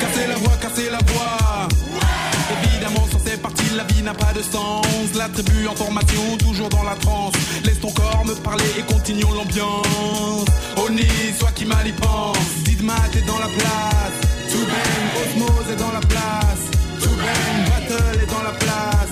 [0.00, 1.68] Cassez la voix, cassez la voix.
[2.64, 4.86] Évidemment, sans c'est parti, la vie n'a pas de sens.
[5.14, 7.34] La tribu en formation, toujours dans la transe.
[7.64, 10.48] Laisse ton corps me parler et continuons l'ambiance.
[10.76, 11.06] Oni,
[11.38, 12.38] soit qui mal y pense.
[12.64, 14.16] Didma, t'es dans la place.
[14.50, 14.66] Tout
[15.22, 16.64] Osmose est dans la place.
[17.02, 19.09] Tout Battle est dans la place.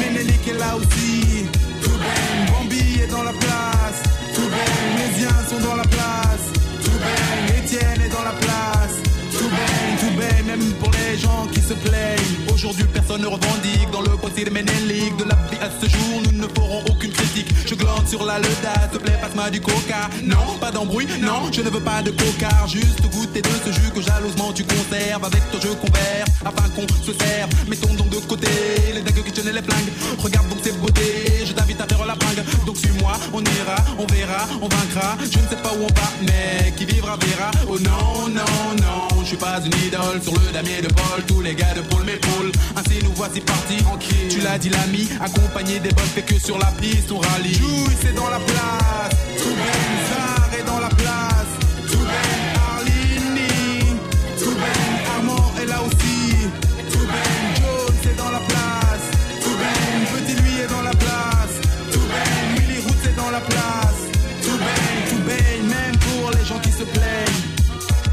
[0.00, 1.46] Ménélique est là aussi.
[1.82, 4.00] Tout bang, Bambi est dans la place.
[4.34, 6.44] Tout bang, Mésiens sont dans la place.
[6.84, 8.96] Tout bang, Étienne est dans la place.
[9.32, 9.50] Tout
[10.00, 11.99] tout bang, même pour les gens qui se plaignent.
[12.62, 15.16] Aujourd'hui, personne ne revendique dans le côté de Ménélique.
[15.16, 17.48] De la vie à ce jour, nous ne ferons aucune critique.
[17.64, 20.10] Je glande sur la leda, s'il te plaît, passe-moi du coca.
[20.24, 22.50] Non, pas d'embrouille, non, je ne veux pas de coca.
[22.66, 25.24] Juste goûter de ce jus que jalousement tu conserves.
[25.24, 27.50] Avec toi, je converse afin qu'on se serve.
[27.66, 28.48] Mettons donc de côté
[28.92, 29.92] les dingues qui tiennent les flingues.
[30.18, 32.44] Regarde donc ces beautés, je t'invite à faire la bringue.
[32.66, 35.16] Donc suis-moi, on ira, on verra, on vaincra.
[35.18, 37.50] Je ne sais pas où on va, mais qui vivra verra.
[37.70, 41.24] Oh non, non, non, je suis pas une idole sur le damier de Paul.
[41.26, 42.49] Tous les gars de Paul m'épaulent.
[42.76, 43.84] Ainsi nous voici partis.
[44.28, 47.54] Tu l'as dit l'ami, accompagné des bonnes fait que sur la piste on rallie.
[47.54, 51.52] Juice est dans la place, tout ben est dans la place,
[51.90, 53.84] tout ben Arlini,
[54.38, 56.36] tout ben Armand est là aussi,
[56.92, 59.04] tout ben Jones est dans la place,
[59.42, 61.54] tout ben Petit lui est dans la place,
[61.92, 64.00] tout ben Willy Roots est dans la place,
[64.42, 67.42] tout ben, tout ben, même pour les gens qui se plaignent.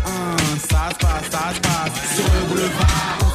[0.06, 0.38] Hein,
[0.69, 2.15] ça se passe, ça se passe.
[2.15, 3.27] Sur le boulevard,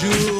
[0.00, 0.39] jour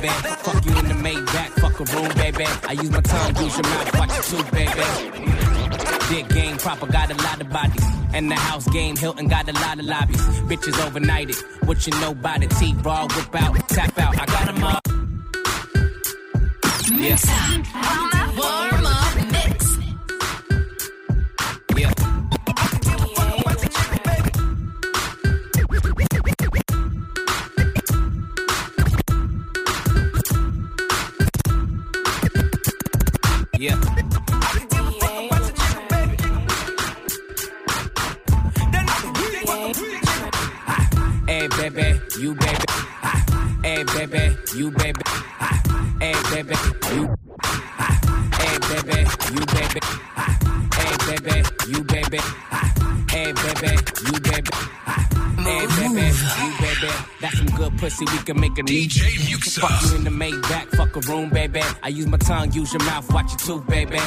[0.00, 0.30] baby.
[0.44, 2.44] Fuck you in the Maybach, fuck a room, baby.
[2.68, 4.82] I use my tongue, use your mouth, watch your tooth, baby.
[6.08, 7.84] Dick game proper, got a lot of bodies.
[8.12, 10.20] And the house game, Hilton got a lot of lobbies.
[10.48, 14.18] Bitches overnighted, what you know by the T raw, whip out, tap out.
[14.18, 14.80] I got them all.
[16.98, 18.15] Yeah.
[58.26, 59.60] Can make a DJ Muxa.
[59.60, 61.60] Fuck you in the Maybach, fuck a room, baby.
[61.84, 64.00] I use my tongue, use your mouth, watch your tooth, baby.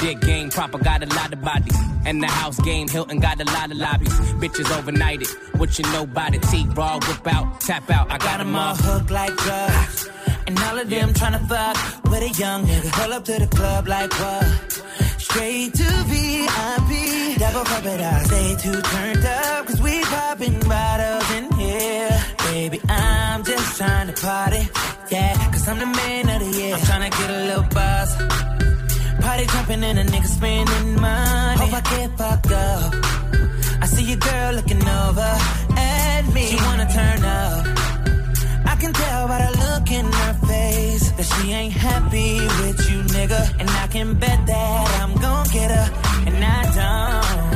[0.00, 1.76] Dick game proper, got a lot of bodies.
[2.06, 4.14] And the house game, Hilton got a lot of lobbies.
[4.40, 5.28] Bitches overnighted,
[5.58, 8.08] what you know by the T raw, whip out, tap out.
[8.08, 10.08] I got them all hooked like drugs.
[10.46, 12.92] And all of them tryna fuck with a young nigga.
[12.92, 14.72] Pull up to the club like what?
[15.18, 17.38] Straight to VIP.
[17.38, 18.26] Double it out.
[18.26, 19.66] Stay too turned up.
[19.66, 21.51] Cause we popping bottles here.
[22.52, 24.68] Baby, I'm just trying to party.
[25.10, 26.74] Yeah, cause I'm the man of the year.
[26.74, 28.10] I'm tryna get a little buzz.
[29.24, 31.60] Party jumping and a nigga spending money.
[31.60, 32.92] Hope I get fucked up.
[33.80, 35.32] I see your girl looking over
[35.78, 36.44] at me.
[36.48, 37.64] She wanna turn up.
[38.72, 42.98] I can tell by the look in her face that she ain't happy with you,
[43.16, 43.42] nigga.
[43.60, 45.88] And I can bet that I'm gon' get her.
[46.26, 47.51] And I don't.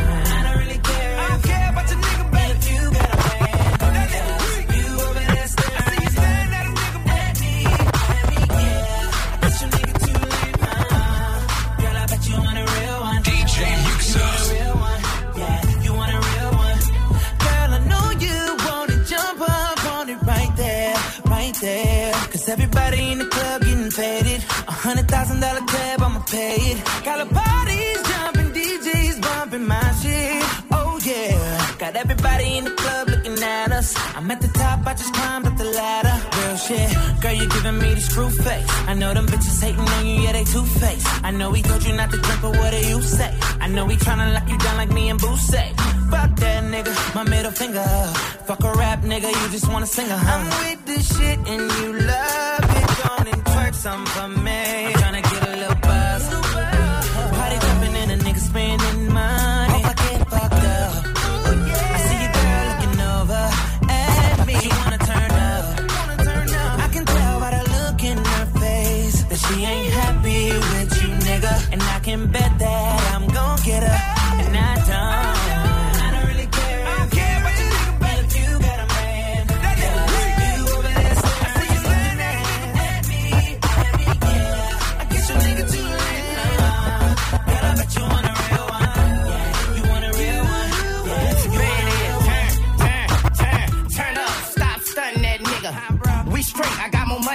[34.26, 36.16] I'm at the top, I just climbed up the ladder.
[36.36, 38.66] Real shit, girl, you giving me the screw face.
[38.88, 41.06] I know them bitches hating on you, yeah, they two faced.
[41.22, 43.32] I know he told you not to drink, but what do you say?
[43.60, 45.72] I know he tryna lock you down like me and Boo say.
[46.10, 47.86] Fuck that nigga, my middle finger.
[48.46, 50.40] Fuck a rap nigga, you just wanna sing a hum.
[50.42, 52.86] I'm with this shit and you love it.
[53.32, 54.86] And twerk some for me.
[54.86, 55.75] I'm tryna get a little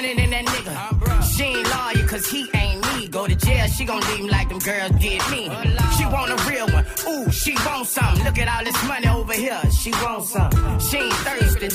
[0.02, 1.24] I got more money than that nigga.
[1.36, 3.08] She ain't loyal cause he ain't me.
[3.08, 5.49] Go to jail, she gon' leave him like them girls did me.
[5.97, 6.86] She want a real one.
[7.08, 8.16] Ooh, she want some.
[8.24, 9.62] Look at all this money over here.
[9.72, 10.80] She want some.
[10.80, 11.70] She ain't thirsty.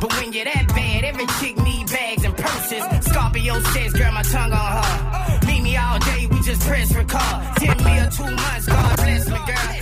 [0.00, 2.82] But when you're that bad, every chick need bags and purses.
[3.10, 5.46] Scorpio says, girl, my tongue on her.
[5.46, 7.42] Meet me all day, we just press record.
[7.56, 9.81] Ten me or two months, God bless me, girl.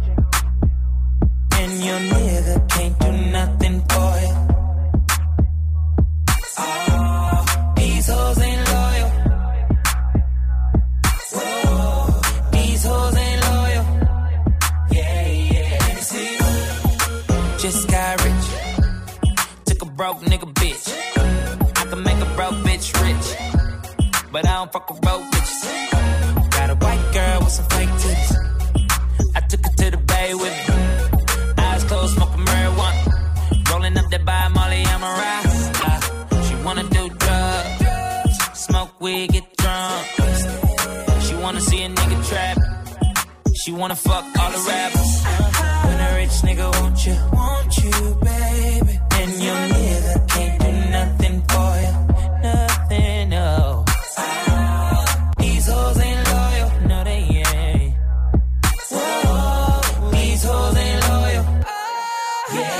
[1.71, 4.33] and your nigga can't do nothing for you.
[6.57, 7.45] Oh.
[8.09, 8.31] oh
[16.01, 16.37] see.
[17.59, 18.47] Just got rich.
[19.65, 20.83] Took a broke nigga bitch.
[21.77, 23.27] I can make a broke bitch rich.
[24.31, 25.90] But I don't fuck with broke bitches.
[43.71, 45.11] She wanna fuck all the rappers.
[45.85, 48.99] When a rich nigga want you, want you, baby?
[49.19, 51.93] And your nigga can't do nothing for you,
[52.43, 53.85] nothing, no.
[55.37, 57.93] These hoes ain't loyal, no they ain't.
[58.91, 61.45] Whoa, these hoes ain't loyal.
[62.57, 62.75] Yeah,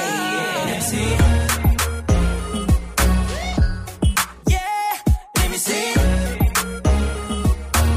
[4.50, 4.96] yeah.
[5.38, 5.96] Let me see.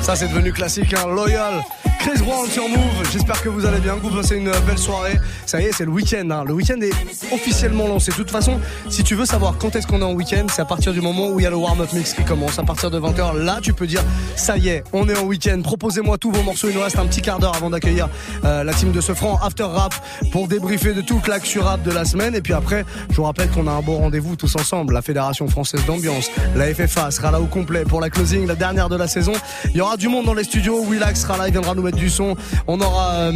[0.00, 1.08] Ça, c'est devenu classique, hein.
[1.08, 1.64] Loyal.
[2.04, 3.08] Chris Brown sur Move.
[3.12, 5.18] J'espère que vous allez bien, que vous passez une belle soirée.
[5.46, 6.28] Ça y est, c'est le week-end.
[6.30, 6.44] hein.
[6.46, 6.92] Le week-end est
[7.32, 8.10] officiellement lancé.
[8.10, 10.66] De toute façon, si tu veux savoir quand est-ce qu'on est en week-end, c'est à
[10.66, 12.58] partir du moment où il y a le warm-up mix qui commence.
[12.58, 14.02] À partir de 20h, là, tu peux dire,
[14.36, 15.58] ça y est, on est en week-end.
[15.62, 16.68] Proposez-moi tous vos morceaux.
[16.68, 18.10] Il nous reste un petit quart d'heure avant d'accueillir
[18.44, 19.94] euh, la team de ce franc After Rap
[20.30, 22.34] pour débriefer de toute l'actu rap de la semaine.
[22.34, 24.92] Et puis après, je vous rappelle qu'on a un beau rendez-vous tous ensemble.
[24.92, 28.90] La Fédération Française d'Ambiance, la FFA sera là au complet pour la closing, la dernière
[28.90, 29.32] de la saison.
[29.70, 30.84] Il y aura du monde dans les studios.
[30.84, 32.36] Willax sera là, il viendra nous mettre du son.
[32.66, 33.30] On aura...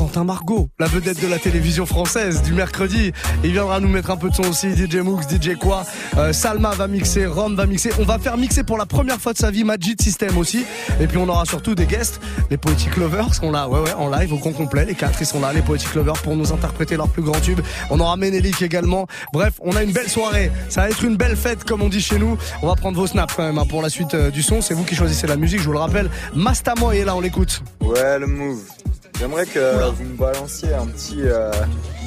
[0.00, 3.12] Quentin Margot, la vedette de la télévision française du mercredi.
[3.44, 5.84] Il viendra nous mettre un peu de son aussi, DJ Mooks, DJ Quoi.
[6.16, 7.90] Euh, Salma va mixer, Rom va mixer.
[7.98, 10.64] On va faire mixer pour la première fois de sa vie Majid System aussi.
[11.02, 12.18] Et puis on aura surtout des guests.
[12.50, 14.86] Les Poetic Lovers sont là, ouais ouais, en live au grand complet.
[14.86, 17.60] Les quatre, ils sont là, les Poetic Lovers, pour nous interpréter leur plus grand tube.
[17.90, 19.06] On aura Ménélique également.
[19.34, 20.50] Bref, on a une belle soirée.
[20.70, 22.38] Ça va être une belle fête, comme on dit chez nous.
[22.62, 24.62] On va prendre vos snaps quand même hein, pour la suite euh, du son.
[24.62, 26.08] C'est vous qui choisissez la musique, je vous le rappelle.
[26.34, 27.62] Mastamoy est là, on l'écoute.
[27.82, 28.64] Move.
[29.20, 31.52] J'aimerais que vous me balanciez un petit euh,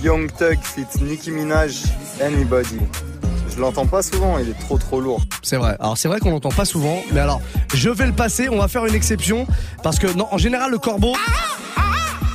[0.01, 1.83] Young Thug fit Nicki Minaj
[2.19, 2.79] Anybody.
[3.55, 5.21] Je l'entends pas souvent, il est trop trop lourd.
[5.43, 5.75] C'est vrai.
[5.79, 7.39] Alors c'est vrai qu'on l'entend pas souvent, mais alors
[7.75, 8.49] je vais le passer.
[8.49, 9.45] On va faire une exception
[9.83, 11.13] parce que non, en général le corbeau.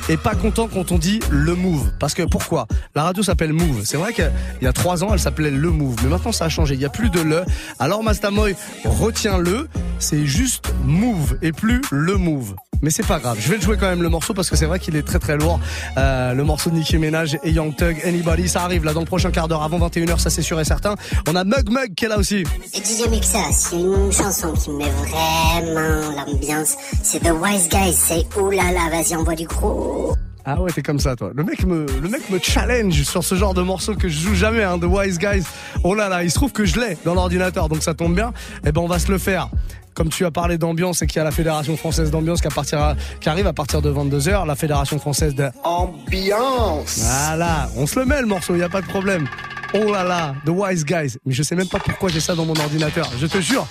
[0.07, 1.91] et pas content quand on dit le move.
[1.99, 2.65] Parce que pourquoi?
[2.95, 3.81] La radio s'appelle Move.
[3.83, 6.49] C'est vrai qu'il y a trois ans, elle s'appelait le move, mais maintenant ça a
[6.49, 6.75] changé.
[6.75, 7.43] Il y a plus de le.
[7.79, 8.55] Alors Mastamoy,
[8.85, 9.67] retiens-le.
[9.99, 12.55] C'est juste move et plus le move.
[12.81, 14.65] Mais c'est pas grave, je vais le jouer quand même le morceau parce que c'est
[14.65, 15.59] vrai qu'il est très très lourd.
[15.97, 19.05] Euh, le morceau de Nicki Minaj et Young Thug, Anybody, ça arrive là dans le
[19.05, 20.95] prochain quart d'heure avant 21h, ça c'est sûr et certain.
[21.27, 22.43] On a Mug Mug qui est là aussi.
[22.73, 27.93] Et DJ Mixa, a une chanson qui me met vraiment l'ambiance, c'est The Wise Guys,
[27.93, 30.13] c'est oulala, vas-y envoie du gros.
[30.51, 31.29] Ah ouais, t'es comme ça, toi.
[31.35, 34.33] Le mec me, le mec me challenge sur ce genre de morceau que je joue
[34.33, 35.43] jamais, hein, The Wise Guys.
[35.83, 38.33] Oh là là, il se trouve que je l'ai dans l'ordinateur, donc ça tombe bien.
[38.65, 39.49] Eh ben, on va se le faire.
[39.93, 43.45] Comme tu as parlé d'ambiance et qu'il y a la Fédération Française d'Ambiance qui, arrive
[43.45, 46.99] à partir de 22h, la Fédération Française de Ambiance.
[47.03, 49.27] Voilà, on se le met le morceau, il y a pas de problème.
[49.75, 51.17] Oh là là, The Wise Guys.
[51.27, 53.67] Mais je sais même pas pourquoi j'ai ça dans mon ordinateur, je te jure.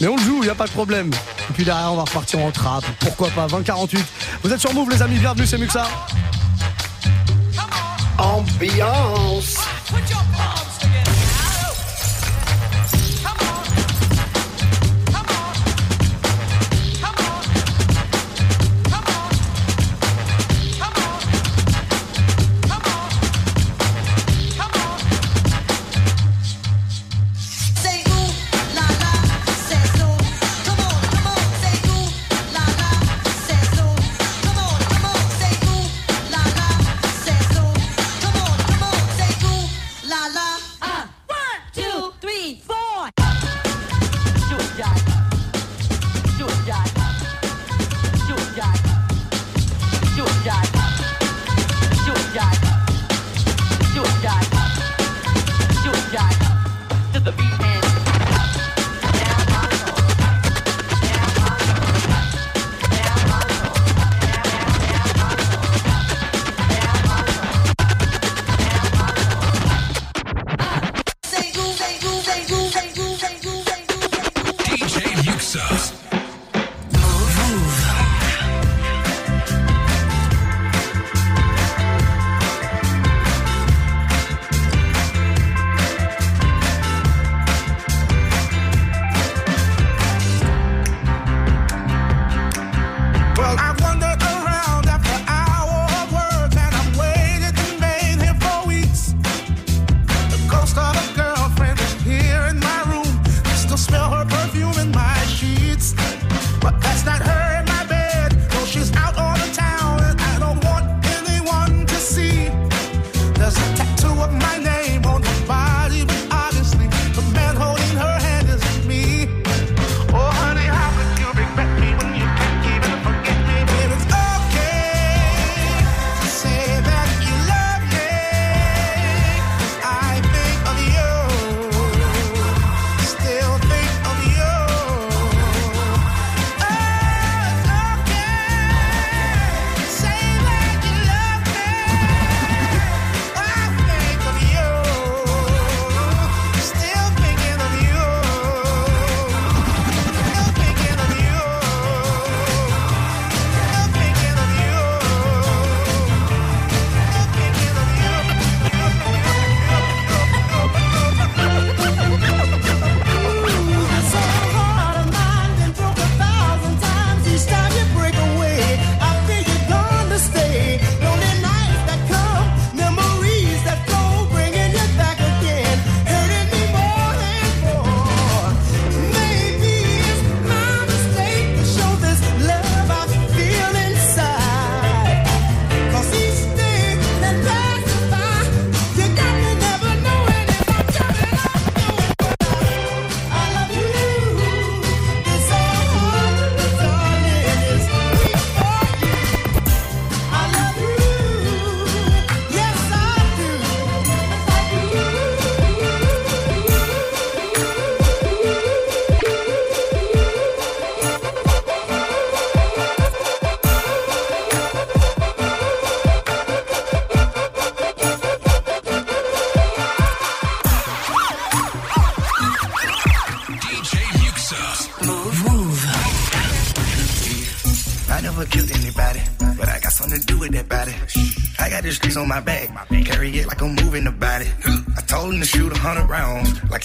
[0.00, 1.10] Mais on le joue, il y a pas de problème.
[1.50, 2.84] Et puis derrière, on va repartir en trap.
[3.00, 4.04] Pourquoi pas 2048.
[4.42, 5.86] Vous êtes sur Move les amis, bienvenue, c'est Muxa.
[8.18, 9.58] Ambiance.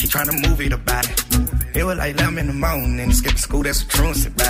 [0.07, 1.23] Trying to move it about it.
[1.75, 4.46] It was like 11 in the morning, skipping school, that's a truancy about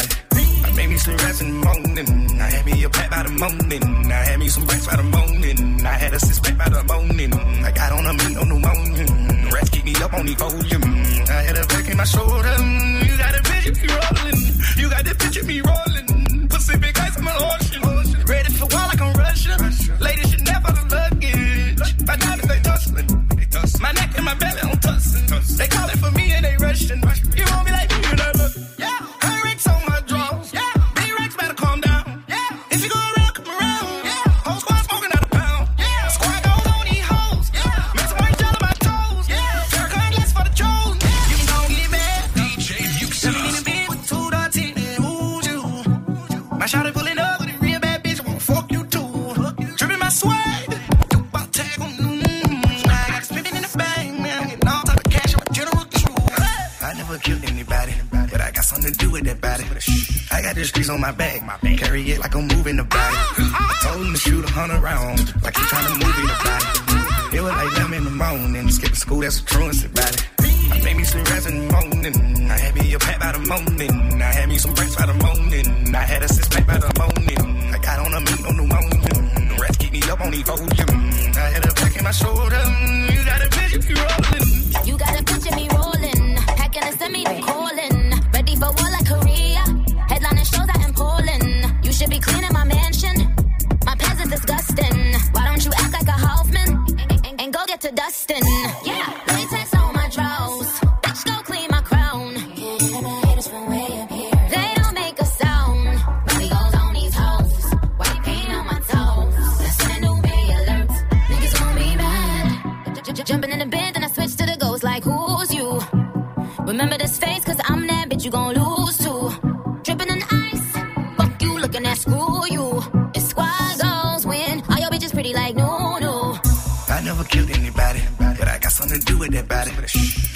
[128.87, 129.71] something to do with that body.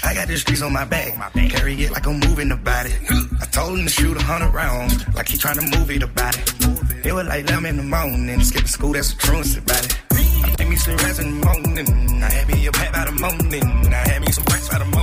[0.04, 1.14] I got the streets on my back.
[1.34, 2.98] Carry it like I'm moving about it.
[3.40, 6.36] I told him to shoot a hundred rounds, like he trying to move it about
[6.36, 7.02] it.
[7.02, 9.98] They were like lamb in the morning, skip school, that's a truancy about it.
[10.12, 12.22] I think me some rest in the morning.
[12.22, 13.92] I had me a pack by the morning.
[13.92, 15.01] I had me some racks by the morning.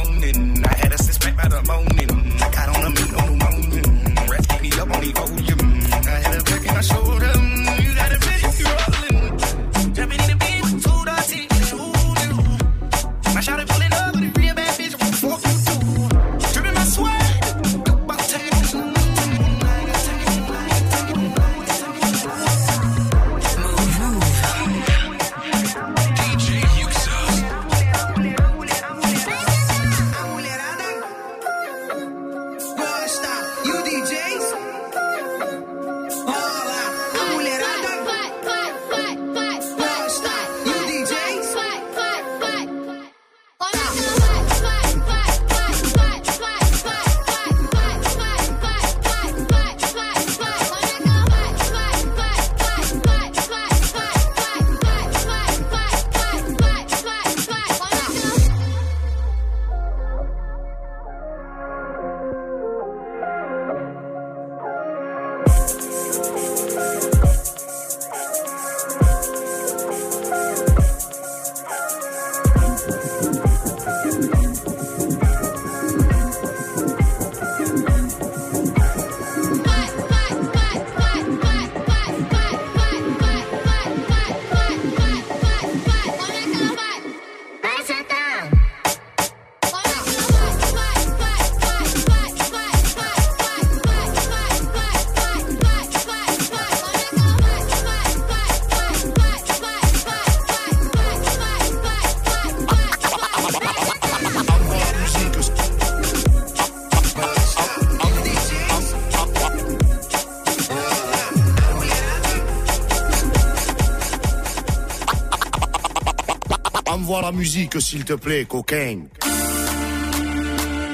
[117.22, 119.01] La musique, s'il te plaît, coquin.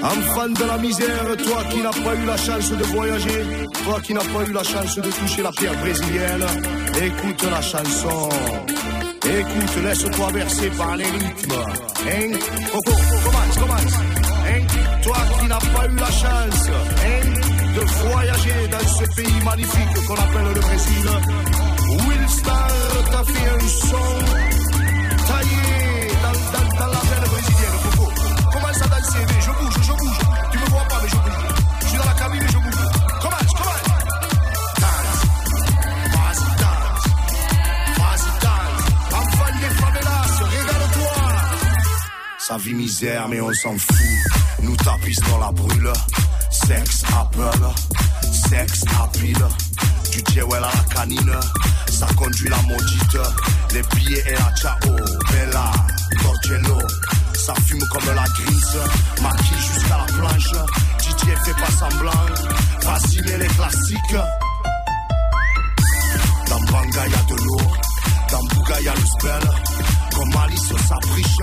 [0.01, 3.43] Enfant de la misère, toi qui n'as pas eu la chance de voyager,
[3.85, 6.45] toi qui n'as pas eu la chance de toucher la pierre brésilienne,
[7.03, 8.29] écoute la chanson.
[9.23, 11.63] Écoute, laisse-toi verser par les rythmes.
[12.07, 12.31] Hein.
[12.71, 12.91] Coco,
[13.23, 13.95] commence, commence.
[14.47, 14.61] Hein.
[15.03, 17.27] Toi qui n'as pas eu la chance hein,
[17.75, 21.07] de voyager dans ce pays magnifique qu'on appelle le Brésil,
[22.09, 22.71] Willstar
[23.11, 24.54] t'a fait un son
[29.39, 30.19] Je bouge, je bouge.
[30.51, 31.47] Tu me vois pas, mais je bouge.
[31.81, 32.81] Je suis dans la cabine et je bouge.
[33.21, 33.83] Commence, commence.
[34.81, 35.21] Dance,
[36.13, 37.05] vas-y, dance.
[37.97, 38.83] Vas-y, dance.
[39.13, 41.15] Enfant des favelas, régale-toi.
[42.39, 43.95] Sa vie misère, mais on s'en fout.
[44.61, 45.93] Nous tapissons dans la brûle.
[46.51, 47.65] Sex Apple,
[48.49, 49.37] sex appeal.
[50.11, 51.35] Du Jewel à la canine,
[51.89, 53.17] ça conduit la maudite.
[53.73, 54.95] Les billets et la ciao,
[55.31, 55.71] Bella,
[56.21, 56.77] Torcello.
[57.45, 58.77] Ça fume comme la grise,
[59.21, 60.49] maquille jusqu'à la planche.
[60.97, 62.11] DJ fait pas semblant,
[62.81, 64.15] fasciner les classiques.
[66.49, 67.61] Dans Banga y'a de l'eau,
[68.31, 69.49] dans Bouga y'a le spell.
[70.15, 71.41] Comme Alice s'abriche,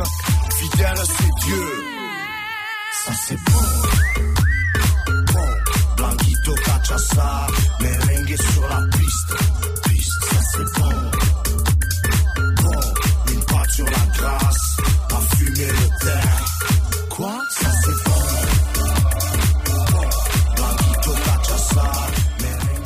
[0.59, 1.66] fidèle c'est Dieu.
[3.05, 3.62] Ça c'est bon.
[5.32, 5.50] Bon,
[5.98, 7.46] Blanquito cachaça,
[7.78, 8.80] merengue sur la.
[8.98, 9.34] Piste,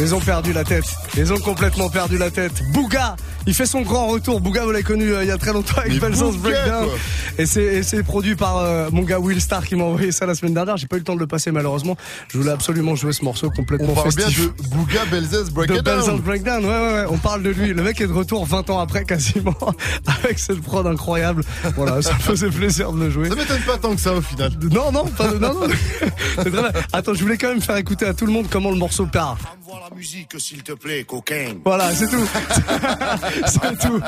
[0.07, 0.85] Ils ont perdu la tête.
[1.17, 2.63] Ils ont complètement perdu la tête.
[2.73, 3.17] Bouga,
[3.47, 4.41] il fait son grand retour.
[4.41, 6.85] Bouga, vous l'avez connu euh, il y a très longtemps avec Belzance Breakdown.
[6.87, 6.95] quoi.
[7.39, 10.27] Et c'est, et c'est produit par euh, mon gars Will Star qui m'a envoyé ça
[10.27, 10.77] la semaine dernière.
[10.77, 11.97] J'ai pas eu le temps de le passer malheureusement.
[12.29, 15.81] Je voulais absolument jouer ce morceau complètement On parle bien de Bouga Belzès Break de.
[15.81, 17.73] Belzance Breakdown, ouais, ouais, ouais, on parle de lui.
[17.73, 19.55] Le mec est de retour 20 ans après quasiment,
[20.25, 21.43] avec cette prod incroyable.
[21.77, 23.29] Voilà, ça me faisait plaisir de le jouer.
[23.29, 24.51] Ça m'étonne pas tant que ça au final.
[24.73, 25.69] Non, non, pas, non, non.
[26.37, 26.63] C'est très bien.
[26.93, 29.37] Attends, je voulais quand même faire écouter à tout le monde comment le morceau part.
[29.67, 31.55] Envoie la musique s'il te plaît, coquin.
[31.65, 32.27] Voilà, c'est tout.
[33.47, 34.01] c'est tout.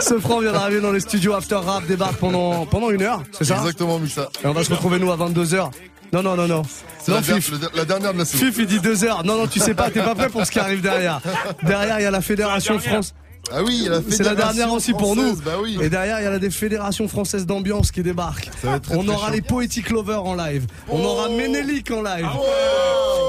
[0.00, 3.44] Ce franc vient d'arriver dans les studios After Rap, débarque pendant, pendant une heure, c'est
[3.44, 4.28] ça Exactement, Muxa.
[4.42, 5.70] Et on va se retrouver nous à 22h.
[6.12, 6.62] Non, non, non, non.
[6.98, 7.50] C'est Non, la, Fif.
[7.52, 8.44] la- la dernière de la saison.
[8.44, 9.24] Fif, il dit 2h.
[9.24, 11.20] Non, non, tu sais pas, t'es pas prêt pour ce qui arrive derrière.
[11.62, 13.14] Derrière, il y a la Fédération France.
[13.50, 15.34] Ah oui, C'est la dernière aussi pour nous.
[15.36, 15.76] bah oui.
[15.82, 18.50] Et derrière, il y a la Fédération française d'ambiance qui débarque.
[18.62, 19.32] va être très, On aura chaud.
[19.34, 20.66] les Poetic Lovers en live.
[20.88, 21.06] On Oh.
[21.08, 22.24] aura Ménélique en live.
[22.26, 22.38] Ah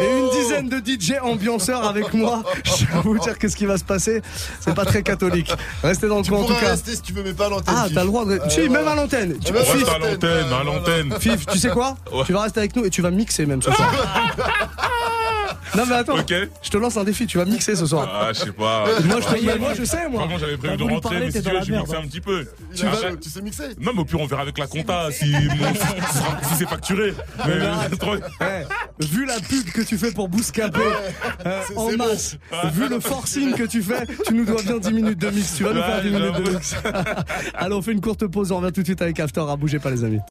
[0.02, 2.44] Et une dizaine de DJ ambianceurs avec moi.
[2.64, 4.22] Je vais vous dire qu'est-ce qui va se passer.
[4.60, 5.52] C'est pas très catholique.
[5.84, 6.70] Restez dans le Tu coin en tout cas.
[6.70, 7.76] rester si tu veux, mais pas à l'antenne.
[7.78, 8.34] Ah, t'as le droit de.
[8.34, 9.38] Euh, Si, même à l'antenne.
[9.44, 11.14] Tu Ah, même Fif, à à l'antenne, à l'antenne.
[11.20, 11.96] Fif, tu sais quoi
[12.26, 13.92] Tu vas rester avec nous et tu vas mixer même ce soir.
[15.76, 16.34] non mais attends, Ok.
[16.62, 18.10] je te lance un défi, tu vas mixer ce soir.
[18.12, 18.86] Ah, je sais pas.
[19.06, 19.58] Moi je, te...
[19.60, 20.22] moi je sais moi.
[20.22, 21.88] Franchement, j'avais prévu de voulu rentrer, parler, mais t'es si dans tu veux, la merde.
[21.88, 22.48] mixer un petit peu.
[22.76, 25.10] Tu, Après- vas, tu sais mixer Non, mais au pire, on verra avec la compta
[25.12, 27.14] si, mon- si, c'est facturé.
[27.48, 27.54] Mais,
[27.90, 28.16] Mais trop-
[29.02, 30.80] Eh, vu la pub que tu fais pour Bouscapé
[31.46, 32.06] euh, en c'est bon.
[32.08, 32.38] masse,
[32.74, 35.56] vu le forcing que tu fais, tu nous dois bien 10 minutes de mix.
[35.56, 36.52] Tu vas nous Ouais, faire 10 minutes de j'avoue.
[36.58, 36.76] mix.
[37.56, 39.42] Allez, on fait une courte pause, on revient tout de suite avec After.
[39.50, 40.22] À bouger pas les amis.